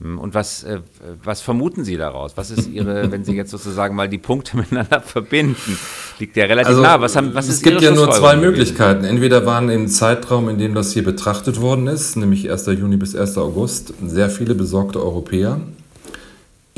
[0.00, 0.80] Hm, und was, äh,
[1.24, 2.36] was vermuten Sie daraus?
[2.36, 5.76] Was ist Ihre, wenn Sie jetzt sozusagen mal die Punkte miteinander verbinden?
[6.18, 7.00] Liegt ja relativ also, nah.
[7.00, 9.04] Was haben, was es gibt ja nur zwei Möglichkeiten.
[9.04, 12.66] Entweder waren im Zeitraum, in dem das hier betrachtet worden ist, nämlich 1.
[12.66, 13.38] Juni bis 1.
[13.38, 15.60] August, sehr viele besorgte Europäer,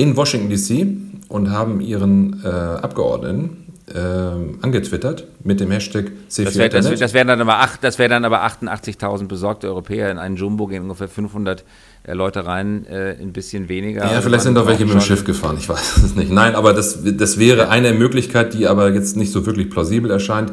[0.01, 0.87] in Washington DC
[1.29, 3.99] und haben ihren äh, Abgeordneten äh,
[4.63, 9.27] angetwittert mit dem Hashtag C4 das, wär, das, das wären dann aber, wär aber 88.000
[9.27, 11.65] besorgte Europäer in einen Jumbo gehen ungefähr 500
[12.05, 14.11] äh, Leute rein, äh, ein bisschen weniger.
[14.11, 16.33] Ja, vielleicht sind doch welche mit dem Schiff gefahren, ich weiß es nicht.
[16.33, 20.53] Nein, aber das, das wäre eine Möglichkeit, die aber jetzt nicht so wirklich plausibel erscheint.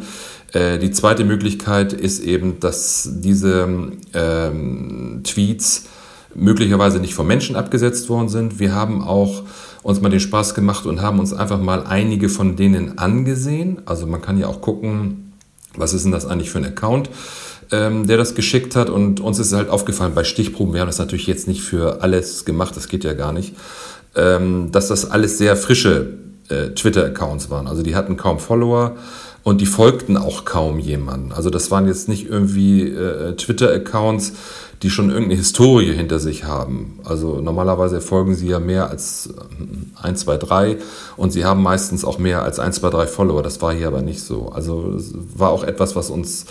[0.52, 5.86] Äh, die zweite Möglichkeit ist eben, dass diese ähm, Tweets
[6.36, 8.60] möglicherweise nicht von Menschen abgesetzt worden sind.
[8.60, 9.44] Wir haben auch
[9.84, 13.82] uns mal den Spaß gemacht und haben uns einfach mal einige von denen angesehen.
[13.86, 15.34] Also man kann ja auch gucken,
[15.76, 17.10] was ist denn das eigentlich für ein Account,
[17.72, 18.90] ähm, der das geschickt hat.
[18.90, 22.46] Und uns ist halt aufgefallen bei Stichproben, wir haben das natürlich jetzt nicht für alles
[22.46, 23.56] gemacht, das geht ja gar nicht,
[24.16, 26.14] ähm, dass das alles sehr frische
[26.50, 27.68] äh, Twitter-Accounts waren.
[27.68, 28.96] Also die hatten kaum Follower
[29.48, 31.32] und die folgten auch kaum jemanden.
[31.32, 34.34] Also das waren jetzt nicht irgendwie äh, Twitter-Accounts,
[34.84, 37.00] die schon irgendeine Historie hinter sich haben.
[37.06, 39.30] Also normalerweise folgen sie ja mehr als
[40.02, 40.78] 1, 2, 3
[41.16, 43.42] und sie haben meistens auch mehr als 1, 2, 3 Follower.
[43.42, 44.50] Das war hier aber nicht so.
[44.50, 46.46] Also es war auch etwas, was uns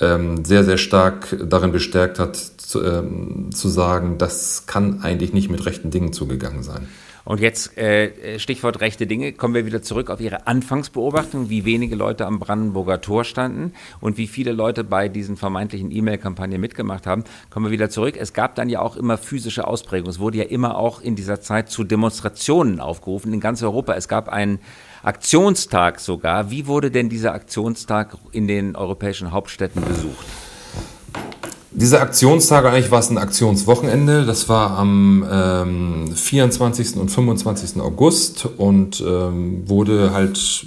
[0.00, 5.50] ähm, sehr, sehr stark darin bestärkt hat, zu, ähm, zu sagen, das kann eigentlich nicht
[5.50, 6.88] mit rechten Dingen zugegangen sein.
[7.24, 11.96] Und jetzt äh, Stichwort rechte Dinge, kommen wir wieder zurück auf Ihre Anfangsbeobachtung, wie wenige
[11.96, 17.24] Leute am Brandenburger Tor standen und wie viele Leute bei diesen vermeintlichen E-Mail-Kampagnen mitgemacht haben.
[17.50, 18.16] Kommen wir wieder zurück.
[18.18, 20.10] Es gab dann ja auch immer physische Ausprägungen.
[20.10, 23.94] Es wurde ja immer auch in dieser Zeit zu Demonstrationen aufgerufen in ganz Europa.
[23.94, 24.58] Es gab einen
[25.02, 26.50] Aktionstag sogar.
[26.50, 30.26] Wie wurde denn dieser Aktionstag in den europäischen Hauptstädten besucht?
[31.72, 34.26] Dieser Aktionstag, eigentlich war es ein Aktionswochenende.
[34.26, 36.96] Das war am ähm, 24.
[36.96, 37.80] und 25.
[37.80, 40.66] August und ähm, wurde halt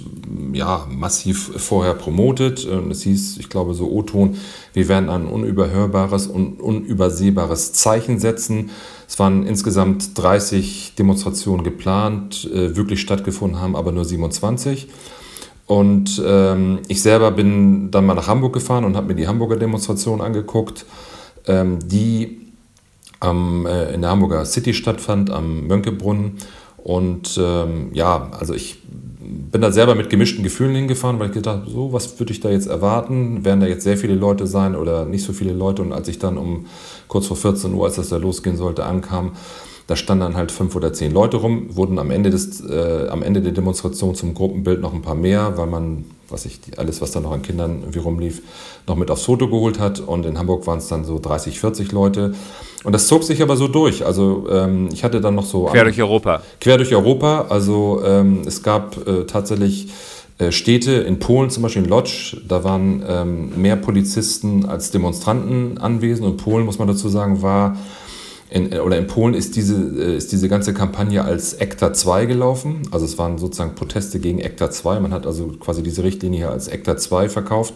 [0.54, 2.66] ja, massiv vorher promotet.
[2.90, 4.38] Es hieß, ich glaube, so O-Ton,
[4.72, 8.70] wir werden ein unüberhörbares und unübersehbares Zeichen setzen.
[9.06, 14.88] Es waren insgesamt 30 Demonstrationen geplant, äh, wirklich stattgefunden haben aber nur 27.
[15.66, 19.56] Und ähm, ich selber bin dann mal nach Hamburg gefahren und habe mir die Hamburger
[19.56, 20.84] Demonstration angeguckt,
[21.46, 22.40] ähm, die
[23.22, 26.38] ähm, äh, in der Hamburger City stattfand, am Mönkebrunnen.
[26.76, 28.82] Und ähm, ja, also ich
[29.54, 32.40] bin da selber mit gemischten Gefühlen hingefahren, weil ich gedacht habe, so, was würde ich
[32.40, 33.44] da jetzt erwarten?
[33.44, 35.80] Werden da jetzt sehr viele Leute sein oder nicht so viele Leute?
[35.80, 36.66] Und als ich dann um
[37.08, 39.32] kurz vor 14 Uhr, als das da losgehen sollte, ankam,
[39.86, 43.22] da standen dann halt fünf oder zehn Leute rum, wurden am Ende, des, äh, am
[43.22, 47.10] Ende der Demonstration zum Gruppenbild noch ein paar mehr, weil man, was ich, alles, was
[47.10, 48.42] da noch an Kindern irgendwie rumlief,
[48.86, 50.00] noch mit aufs Foto geholt hat.
[50.00, 52.34] Und in Hamburg waren es dann so 30, 40 Leute.
[52.84, 54.06] Und das zog sich aber so durch.
[54.06, 55.64] Also ähm, ich hatte dann noch so...
[55.64, 56.42] Quer durch Europa.
[56.60, 57.46] Quer durch Europa.
[57.50, 59.88] Also ähm, es gab äh, tatsächlich
[60.38, 65.78] äh, Städte in Polen, zum Beispiel in Lodz, da waren ähm, mehr Polizisten als Demonstranten
[65.78, 66.26] anwesend.
[66.26, 67.76] Und Polen, muss man dazu sagen, war
[68.54, 72.82] in, oder in Polen ist diese, äh, ist diese ganze Kampagne als ECTA 2 gelaufen.
[72.92, 75.00] Also es waren sozusagen Proteste gegen ECTA 2.
[75.00, 77.74] Man hat also quasi diese Richtlinie als ECTA 2 verkauft.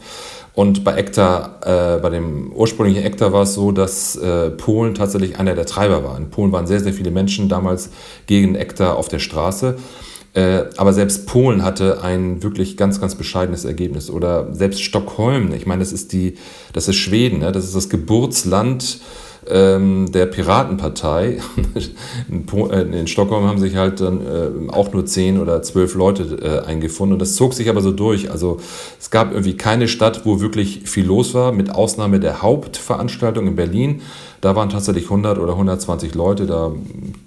[0.55, 5.37] Und bei ECTA, äh, bei dem ursprünglichen ECTA war es so, dass äh, Polen tatsächlich
[5.37, 6.17] einer der Treiber war.
[6.17, 7.91] In Polen waren sehr, sehr viele Menschen damals
[8.29, 9.79] gegen ECTA auf der Straße.
[10.35, 14.11] Äh, aber selbst Polen hatte ein wirklich ganz, ganz bescheidenes Ergebnis.
[14.11, 16.35] Oder selbst Stockholm, ich meine, das ist die,
[16.73, 17.51] das ist Schweden, ne?
[17.51, 19.01] das ist das Geburtsland
[19.50, 21.38] ähm, der Piratenpartei.
[22.28, 26.38] in, äh, in, Stockholm haben sich halt dann äh, auch nur zehn oder zwölf Leute
[26.42, 28.30] äh, eingefunden und das zog sich aber so durch.
[28.30, 28.58] Also
[28.98, 33.56] es gab irgendwie keine Stadt, wo wirklich viel los war, mit Ausnahme der Hauptveranstaltung in
[33.56, 34.02] Berlin.
[34.40, 36.72] Da waren tatsächlich 100 oder 120 Leute, da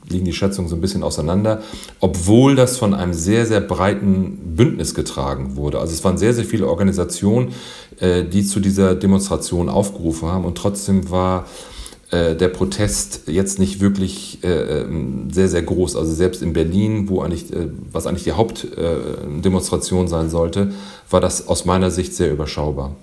[0.07, 1.61] liegen die Schätzungen so ein bisschen auseinander,
[1.99, 5.79] obwohl das von einem sehr, sehr breiten Bündnis getragen wurde.
[5.79, 7.49] Also es waren sehr, sehr viele Organisationen,
[7.99, 11.45] äh, die zu dieser Demonstration aufgerufen haben und trotzdem war
[12.11, 15.95] äh, der Protest jetzt nicht wirklich äh, ähm, sehr, sehr groß.
[15.95, 20.73] Also selbst in Berlin, wo eigentlich, äh, was eigentlich die Hauptdemonstration sein sollte,
[21.09, 22.95] war das aus meiner Sicht sehr überschaubar.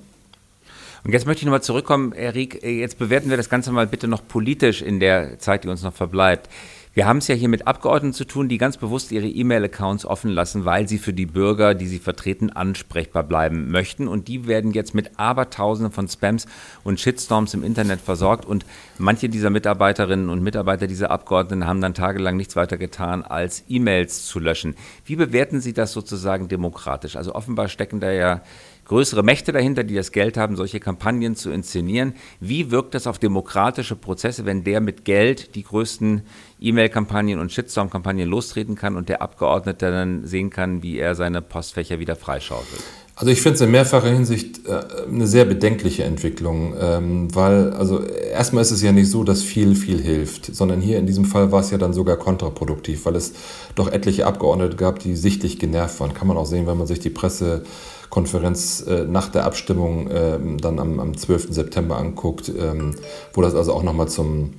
[1.04, 4.28] Und jetzt möchte ich nochmal zurückkommen, Erik, jetzt bewerten wir das Ganze mal bitte noch
[4.28, 6.50] politisch in der Zeit, die uns noch verbleibt.
[6.98, 10.32] Wir haben es ja hier mit Abgeordneten zu tun, die ganz bewusst ihre E-Mail-Accounts offen
[10.32, 14.08] lassen, weil sie für die Bürger, die sie vertreten, ansprechbar bleiben möchten.
[14.08, 16.46] Und die werden jetzt mit Abertausenden von Spams
[16.82, 18.46] und Shitstorms im Internet versorgt.
[18.46, 18.66] Und
[18.98, 24.26] manche dieser Mitarbeiterinnen und Mitarbeiter dieser Abgeordneten haben dann tagelang nichts weiter getan, als E-Mails
[24.26, 24.74] zu löschen.
[25.04, 27.14] Wie bewerten Sie das sozusagen demokratisch?
[27.14, 28.42] Also offenbar stecken da ja
[28.88, 32.14] größere Mächte dahinter, die das Geld haben, solche Kampagnen zu inszenieren.
[32.40, 36.22] Wie wirkt das auf demokratische Prozesse, wenn der mit Geld die größten
[36.60, 41.98] E-Mail-Kampagnen und Shitstorm-Kampagnen lostreten kann und der Abgeordnete dann sehen kann, wie er seine Postfächer
[41.98, 42.82] wieder freischaufelt?
[43.14, 48.00] Also ich finde es in mehrfacher Hinsicht äh, eine sehr bedenkliche Entwicklung, ähm, weil also
[48.00, 51.50] erstmal ist es ja nicht so, dass viel viel hilft, sondern hier in diesem Fall
[51.50, 53.32] war es ja dann sogar kontraproduktiv, weil es
[53.74, 56.14] doch etliche Abgeordnete gab, die sichtlich genervt waren.
[56.14, 57.64] Kann man auch sehen, wenn man sich die Presse
[58.10, 61.48] Konferenz äh, nach der Abstimmung äh, dann am, am 12.
[61.50, 62.94] September anguckt, ähm,
[63.32, 64.54] wo das also auch nochmal zum,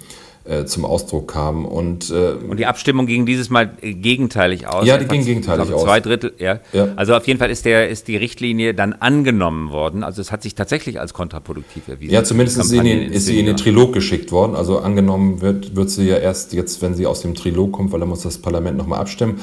[0.46, 1.66] äh, zum Ausdruck kam.
[1.66, 4.86] Und, äh, und die Abstimmung ging dieses Mal äh, gegenteilig aus?
[4.86, 5.84] Ja, die ging gegenteilig glaube, aus.
[5.84, 6.60] Zwei Drittel, ja.
[6.74, 6.90] ja.
[6.96, 10.04] Also auf jeden Fall ist, der, ist die Richtlinie dann angenommen worden.
[10.04, 12.14] Also es hat sich tatsächlich als kontraproduktiv erwiesen.
[12.14, 14.56] Ja, zumindest ist sie, in den, ist sie in den Trilog geschickt worden.
[14.56, 18.00] Also angenommen wird, wird sie ja erst jetzt, wenn sie aus dem Trilog kommt, weil
[18.00, 19.42] dann muss das Parlament nochmal abstimmen.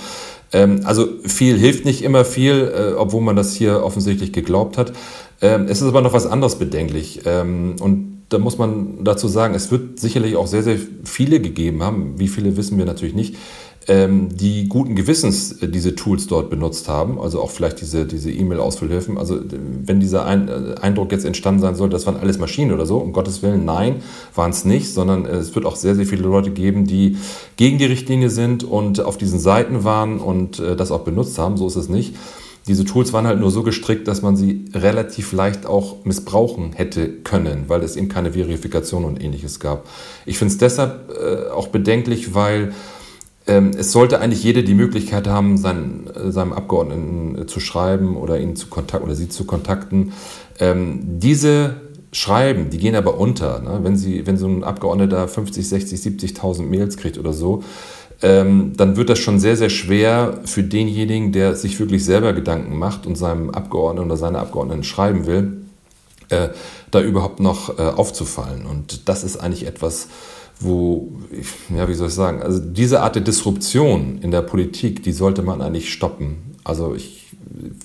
[0.53, 4.93] Ähm, also viel hilft nicht immer viel, äh, obwohl man das hier offensichtlich geglaubt hat.
[5.41, 7.23] Ähm, es ist aber noch was anderes bedenklich.
[7.25, 11.83] Ähm, und da muss man dazu sagen, es wird sicherlich auch sehr, sehr viele gegeben
[11.83, 12.19] haben.
[12.19, 13.37] Wie viele wissen wir natürlich nicht
[13.88, 19.16] die guten Gewissens äh, diese Tools dort benutzt haben, also auch vielleicht diese, diese E-Mail-Ausfüllhilfen.
[19.16, 19.38] Also
[19.85, 23.12] wenn dieser äh, Eindruck jetzt entstanden sein soll, das waren alles Maschinen oder so, um
[23.12, 24.03] Gottes Willen, nein,
[24.35, 27.16] waren es nicht, sondern es wird auch sehr, sehr viele Leute geben, die
[27.57, 31.57] gegen die Richtlinie sind und auf diesen Seiten waren und äh, das auch benutzt haben,
[31.57, 32.14] so ist es nicht.
[32.66, 37.09] Diese Tools waren halt nur so gestrickt, dass man sie relativ leicht auch missbrauchen hätte
[37.09, 39.87] können, weil es eben keine Verifikation und ähnliches gab.
[40.25, 42.75] Ich finde es deshalb äh, auch bedenklich, weil ähm,
[43.47, 48.41] es sollte eigentlich jeder die Möglichkeit haben, seinen, äh, seinem Abgeordneten äh, zu schreiben oder
[48.41, 50.13] ihn zu kontakten oder sie zu kontakten.
[50.59, 51.77] Ähm, diese
[52.13, 53.61] Schreiben, die gehen aber unter.
[53.61, 53.81] Ne?
[53.83, 57.63] Wenn, sie, wenn so ein Abgeordneter 50, 60, 70.000 Mails kriegt oder so,
[58.23, 62.77] ähm, dann wird das schon sehr, sehr schwer für denjenigen, der sich wirklich selber Gedanken
[62.77, 65.59] macht und seinem Abgeordneten oder seiner Abgeordneten schreiben will,
[66.31, 66.49] äh,
[66.91, 68.65] da überhaupt noch aufzufallen.
[68.65, 70.09] Und das ist eigentlich etwas,
[70.61, 71.12] wo,
[71.75, 75.42] ja, wie soll ich sagen, also diese Art der Disruption in der Politik, die sollte
[75.42, 76.55] man eigentlich stoppen.
[76.64, 77.27] Also ich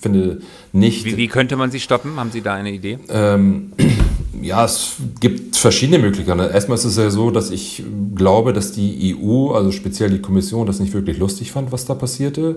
[0.00, 0.40] finde
[0.72, 1.04] nicht.
[1.04, 2.16] Wie, wie könnte man sie stoppen?
[2.16, 2.98] Haben Sie da eine Idee?
[3.08, 3.72] Ähm,
[4.42, 6.40] ja, es gibt verschiedene Möglichkeiten.
[6.40, 10.66] Erstmal ist es ja so, dass ich glaube, dass die EU, also speziell die Kommission,
[10.66, 12.56] das nicht wirklich lustig fand, was da passierte.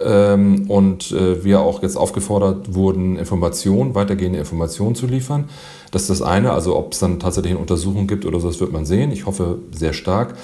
[0.00, 5.48] Ähm, und äh, wir auch jetzt aufgefordert wurden, Informationen, weitergehende Informationen zu liefern.
[5.92, 6.52] Das ist das eine.
[6.52, 9.12] Also ob es dann tatsächlich eine Untersuchung gibt oder so, das wird man sehen.
[9.12, 10.34] Ich hoffe sehr stark.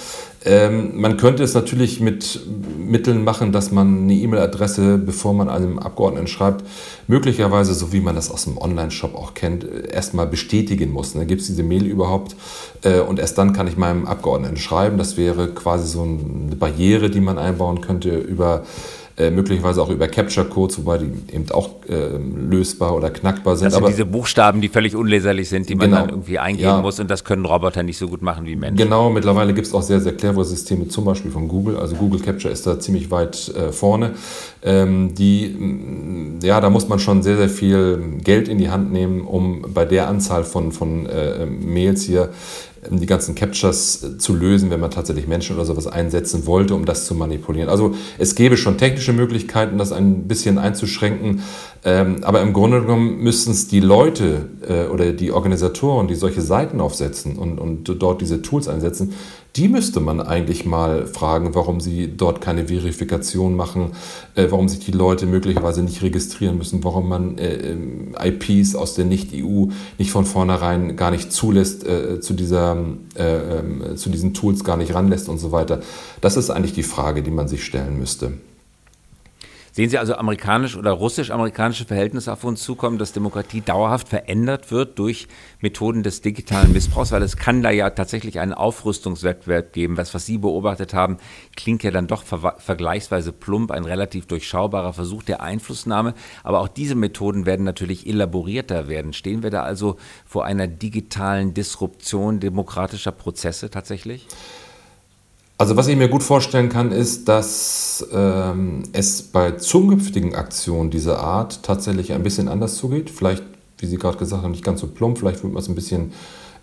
[0.44, 2.40] Ähm, man könnte es natürlich mit
[2.78, 6.64] Mitteln machen, dass man eine E-Mail-Adresse, bevor man einem Abgeordneten schreibt,
[7.08, 11.14] möglicherweise, so wie man das aus dem Online-Shop auch kennt, erstmal bestätigen muss.
[11.14, 11.24] Ne?
[11.24, 12.36] Gibt es diese Mail überhaupt?
[12.82, 14.98] Äh, und erst dann kann ich meinem Abgeordneten schreiben.
[14.98, 18.64] Das wäre quasi so eine Barriere, die man einbauen könnte über
[19.18, 22.16] äh, möglicherweise auch über Capture-Codes, wobei die eben auch äh,
[22.48, 23.66] lösbar oder knackbar sind.
[23.66, 26.68] Das sind aber diese Buchstaben, die völlig unleserlich sind, die man genau, dann irgendwie eingeben
[26.68, 26.80] ja.
[26.80, 28.76] muss und das können Roboter nicht so gut machen wie Menschen.
[28.76, 31.78] Genau, mittlerweile gibt es auch sehr, sehr clevere Systeme, zum Beispiel von Google.
[31.78, 34.12] Also Google Capture ist da ziemlich weit äh, vorne.
[34.62, 38.92] Ähm, die, mm, ja, da muss man schon sehr, sehr viel Geld in die Hand
[38.92, 42.30] nehmen, um bei der Anzahl von, von äh, Mails hier
[42.90, 46.84] die ganzen Captures äh, zu lösen, wenn man tatsächlich Menschen oder sowas einsetzen wollte, um
[46.84, 47.68] das zu manipulieren.
[47.68, 51.42] Also es gäbe schon technische Möglichkeiten, das ein bisschen einzuschränken,
[51.84, 56.40] ähm, aber im Grunde genommen müssten es die Leute äh, oder die Organisatoren, die solche
[56.40, 59.14] Seiten aufsetzen und, und dort diese Tools einsetzen,
[59.58, 63.90] die müsste man eigentlich mal fragen, warum sie dort keine Verifikation machen,
[64.36, 68.94] äh, warum sich die Leute möglicherweise nicht registrieren müssen, warum man äh, ähm, IPs aus
[68.94, 69.66] der Nicht-EU
[69.98, 72.76] nicht von vornherein gar nicht zulässt, äh, zu, dieser,
[73.16, 75.80] äh, ähm, zu diesen Tools gar nicht ranlässt und so weiter.
[76.20, 78.34] Das ist eigentlich die Frage, die man sich stellen müsste.
[79.78, 84.98] Sehen Sie also amerikanisch oder russisch-amerikanische Verhältnisse auf uns zukommen, dass Demokratie dauerhaft verändert wird
[84.98, 85.28] durch
[85.60, 87.12] Methoden des digitalen Missbrauchs?
[87.12, 89.96] Weil es kann da ja tatsächlich einen Aufrüstungswettbewerb geben.
[89.96, 91.18] Was, was Sie beobachtet haben,
[91.54, 96.14] klingt ja dann doch ver vergleichsweise plump, ein relativ durchschaubarer Versuch der Einflussnahme.
[96.42, 99.12] Aber auch diese Methoden werden natürlich elaborierter werden.
[99.12, 99.94] Stehen wir da also
[100.26, 104.26] vor einer digitalen Disruption demokratischer Prozesse tatsächlich?
[105.60, 111.18] Also was ich mir gut vorstellen kann, ist, dass ähm, es bei zukünftigen Aktionen dieser
[111.18, 113.10] Art tatsächlich ein bisschen anders zugeht.
[113.10, 113.42] Vielleicht,
[113.78, 116.12] wie Sie gerade gesagt haben, nicht ganz so plump, vielleicht wird man es ein bisschen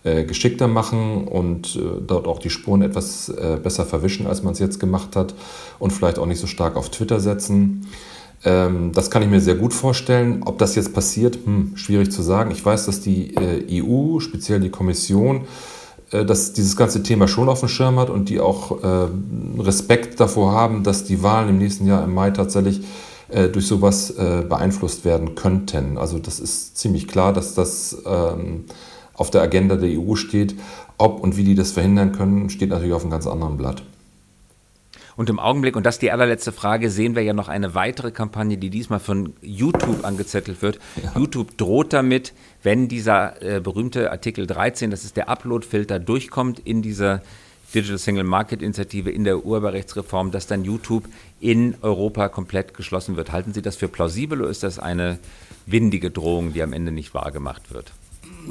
[0.06, 4.54] äh, geschickter machen und äh, dort auch die Spuren etwas äh, besser verwischen, als man
[4.54, 5.36] es jetzt gemacht hat
[5.78, 7.88] und vielleicht auch nicht so stark auf Twitter setzen.
[8.46, 10.44] Ähm, das kann ich mir sehr gut vorstellen.
[10.46, 12.52] Ob das jetzt passiert, hm, schwierig zu sagen.
[12.52, 15.42] Ich weiß, dass die äh, EU, speziell die Kommission,
[16.12, 19.08] dass dieses ganze Thema schon auf dem Schirm hat und die auch äh,
[19.60, 22.82] Respekt davor haben, dass die Wahlen im nächsten Jahr im Mai tatsächlich
[23.30, 25.98] äh, durch sowas äh, beeinflusst werden könnten.
[25.98, 28.66] Also das ist ziemlich klar, dass das ähm,
[29.16, 30.56] auf der Agenda der EU steht.
[30.98, 33.82] Ob und wie die das verhindern können, steht natürlich auf einem ganz anderen Blatt.
[35.16, 38.12] Und im Augenblick, und das ist die allerletzte Frage, sehen wir ja noch eine weitere
[38.12, 40.80] Kampagne, die diesmal von YouTube angezettelt wird.
[41.02, 41.14] Ja.
[41.16, 46.82] YouTube droht damit, wenn dieser äh, berühmte Artikel 13, das ist der Upload-Filter, durchkommt in
[46.82, 47.22] dieser
[47.74, 51.06] Digital Single Market Initiative, in der Urheberrechtsreform, dass dann YouTube
[51.40, 53.32] in Europa komplett geschlossen wird.
[53.32, 55.20] Halten Sie das für plausibel oder ist das eine
[55.66, 57.92] windige Drohung, die am Ende nicht wahrgemacht wird?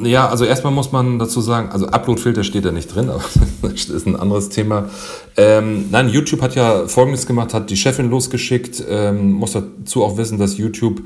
[0.03, 3.23] Ja, also erstmal muss man dazu sagen, also Uploadfilter steht da nicht drin, aber
[3.63, 4.89] das ist ein anderes Thema.
[5.37, 10.17] Ähm, nein, YouTube hat ja Folgendes gemacht, hat die Chefin losgeschickt, ähm, muss dazu auch
[10.17, 11.03] wissen, dass YouTube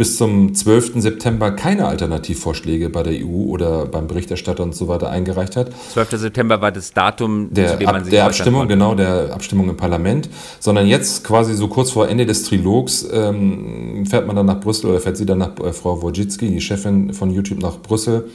[0.00, 0.92] bis zum 12.
[1.02, 5.72] September keine Alternativvorschläge bei der EU oder beim Berichterstatter und so weiter eingereicht hat.
[5.92, 6.12] 12.
[6.12, 8.72] September war das Datum, der, sich der Abstimmung, konnte.
[8.72, 14.06] genau, der Abstimmung im Parlament, sondern jetzt quasi so kurz vor Ende des Trilogs ähm,
[14.08, 17.12] fährt man dann nach Brüssel oder fährt sie dann nach äh, Frau Wojcicki, die Chefin
[17.12, 18.30] von YouTube, nach Brüssel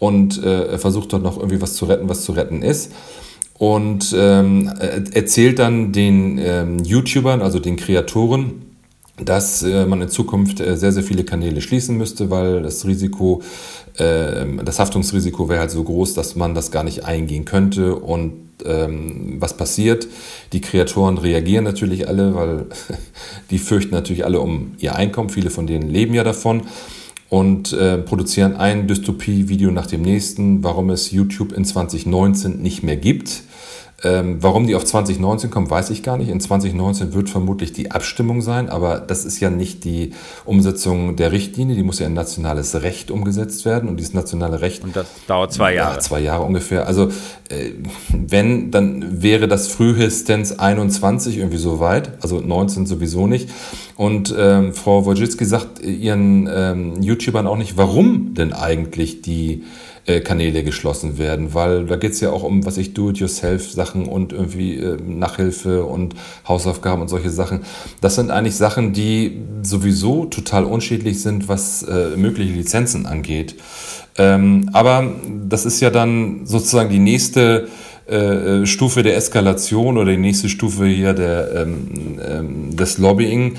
[0.00, 2.90] und äh, versucht dort noch irgendwie was zu retten, was zu retten ist.
[3.56, 4.66] Und ähm,
[5.12, 8.73] erzählt dann den ähm, YouTubern, also den Kreatoren,
[9.22, 13.42] dass äh, man in Zukunft äh, sehr, sehr viele Kanäle schließen müsste, weil das Risiko,
[13.96, 17.94] äh, das Haftungsrisiko wäre halt so groß, dass man das gar nicht eingehen könnte.
[17.94, 18.32] Und
[18.64, 20.08] ähm, was passiert?
[20.52, 22.66] Die Kreatoren reagieren natürlich alle, weil
[23.50, 25.30] die fürchten natürlich alle um ihr Einkommen.
[25.30, 26.62] Viele von denen leben ja davon
[27.28, 32.96] und äh, produzieren ein Dystopie-Video nach dem nächsten, warum es YouTube in 2019 nicht mehr
[32.96, 33.42] gibt.
[34.04, 36.28] Ähm, warum die auf 2019 kommen, weiß ich gar nicht.
[36.28, 40.12] In 2019 wird vermutlich die Abstimmung sein, aber das ist ja nicht die
[40.44, 44.84] Umsetzung der Richtlinie, die muss ja in nationales Recht umgesetzt werden und dieses nationale Recht.
[44.84, 45.94] Und das dauert zwei Jahre.
[45.94, 46.86] Ja, zwei Jahre ungefähr.
[46.86, 47.08] Also
[47.48, 47.70] äh,
[48.12, 53.48] wenn, dann wäre das frühestens 21 irgendwie so weit, also 19 sowieso nicht.
[53.96, 59.64] Und ähm, Frau Wojcicki sagt ihren ähm, YouTubern auch nicht, warum denn eigentlich die
[60.06, 64.32] äh, Kanäle geschlossen werden, weil da geht es ja auch um, was ich Do-it-yourself-Sachen und
[64.32, 66.14] irgendwie äh, Nachhilfe und
[66.46, 67.60] Hausaufgaben und solche Sachen.
[68.00, 73.56] Das sind eigentlich Sachen, die sowieso total unschädlich sind, was äh, mögliche Lizenzen angeht.
[74.16, 75.10] Ähm, aber
[75.48, 77.68] das ist ja dann sozusagen die nächste
[78.06, 83.56] äh, Stufe der Eskalation oder die nächste Stufe hier der, ähm, ähm, des Lobbying.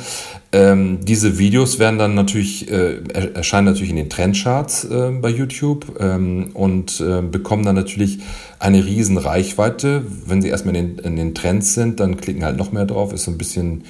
[0.55, 3.01] Ähm, diese Videos werden dann natürlich, äh,
[3.33, 8.19] erscheinen natürlich in den Trendcharts äh, bei YouTube ähm, und äh, bekommen dann natürlich
[8.57, 10.05] eine riesen Reichweite.
[10.25, 13.11] Wenn sie erstmal in den, in den Trends sind, dann klicken halt noch mehr drauf,
[13.11, 13.83] ist so ein bisschen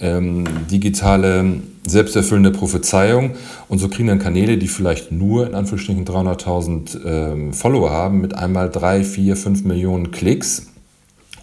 [0.00, 3.30] ähm, digitale, selbsterfüllende Prophezeiung.
[3.70, 8.36] Und so kriegen dann Kanäle, die vielleicht nur in Anführungsstrichen 300.000 ähm, Follower haben, mit
[8.36, 10.66] einmal 3, 4, 5 Millionen Klicks.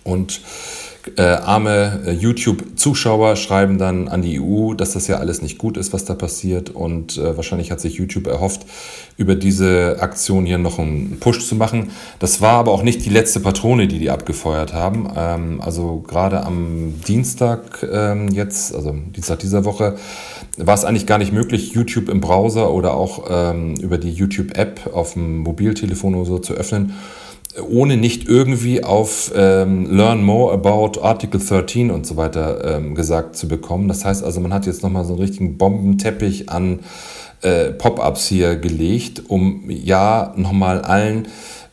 [0.03, 0.41] Und
[1.15, 5.77] äh, arme äh, YouTube-Zuschauer schreiben dann an die EU, dass das ja alles nicht gut
[5.77, 6.69] ist, was da passiert.
[6.69, 8.65] Und äh, wahrscheinlich hat sich YouTube erhofft,
[9.17, 11.91] über diese Aktion hier noch einen Push zu machen.
[12.19, 15.09] Das war aber auch nicht die letzte Patrone, die die abgefeuert haben.
[15.15, 19.97] Ähm, also gerade am Dienstag ähm, jetzt, also Dienstag dieser Woche,
[20.57, 24.89] war es eigentlich gar nicht möglich, YouTube im Browser oder auch ähm, über die YouTube-App
[24.93, 26.93] auf dem Mobiltelefon oder so zu öffnen
[27.57, 33.35] ohne nicht irgendwie auf ähm, Learn More About Article 13 und so weiter ähm, gesagt
[33.35, 33.87] zu bekommen.
[33.87, 36.79] Das heißt also, man hat jetzt nochmal so einen richtigen Bombenteppich an
[37.41, 41.27] äh, Pop-ups hier gelegt, um ja nochmal allen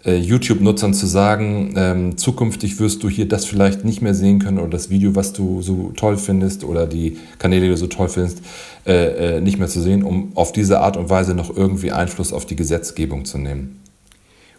[0.06, 4.58] äh, YouTube-Nutzern zu sagen, ähm, zukünftig wirst du hier das vielleicht nicht mehr sehen können
[4.58, 8.08] oder das Video, was du so toll findest oder die Kanäle, die du so toll
[8.08, 8.40] findest,
[8.86, 12.32] äh, äh, nicht mehr zu sehen, um auf diese Art und Weise noch irgendwie Einfluss
[12.32, 13.80] auf die Gesetzgebung zu nehmen.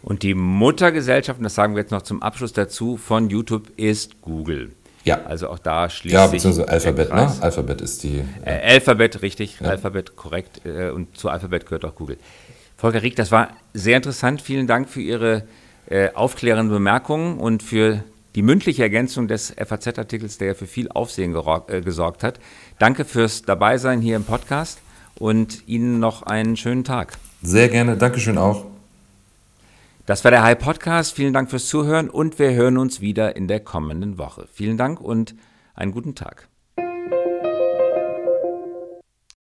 [0.02, 4.20] Und die Muttergesellschaft, und das sagen wir jetzt noch zum Abschluss dazu, von YouTube ist
[4.22, 4.72] Google.
[5.04, 5.22] Ja.
[5.24, 7.32] Also auch da schließt ja, beziehungsweise Alphabet, ne?
[7.40, 8.22] Alphabet ist die.
[8.44, 9.68] Äh, Alphabet, richtig, ja.
[9.68, 10.60] Alphabet, korrekt.
[10.64, 12.18] Äh, und zu Alphabet gehört auch Google.
[12.76, 14.42] Volker Rieck, das war sehr interessant.
[14.42, 15.44] Vielen Dank für Ihre
[15.88, 21.34] äh, aufklärenden Bemerkungen und für die mündliche Ergänzung des FAZ-Artikels, der ja für viel Aufsehen
[21.34, 22.38] äh, gesorgt hat.
[22.78, 24.78] Danke fürs Dabeisein hier im Podcast
[25.16, 27.14] und Ihnen noch einen schönen Tag.
[27.42, 28.66] Sehr gerne, Dankeschön auch.
[30.08, 31.14] Das war der High Podcast.
[31.14, 34.48] Vielen Dank fürs Zuhören und wir hören uns wieder in der kommenden Woche.
[34.50, 35.34] Vielen Dank und
[35.74, 36.47] einen guten Tag.